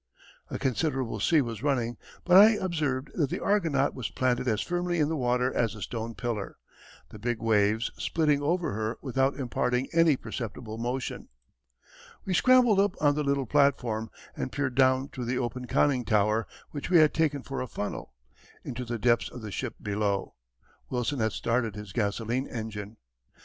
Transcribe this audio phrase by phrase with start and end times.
[0.49, 1.95] A considerable sea was running,
[2.25, 5.81] but I observed that the Argonaut was planted as firmly in the water as a
[5.83, 6.57] stone pillar,
[7.09, 11.29] the big waves splitting over her without imparting any perceptible motion.
[12.25, 16.47] We scrambled up on the little platform, and peered down through the open conning tower,
[16.71, 18.15] which we had taken for a funnel,
[18.63, 20.33] into the depths of the ship below.
[20.89, 22.93] Wilson had started his gasoline engine.
[22.93, 23.39] Mr.